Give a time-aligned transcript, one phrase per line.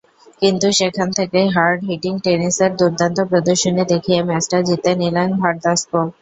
[0.41, 6.01] কিন্তু সেখান থেকেই হার্ড-হিটিং টেনিসের দুর্দান্ত প্রদর্শনী দেখিয়ে ম্যাচটা জিতে নিলেন ভার্দাস্কো।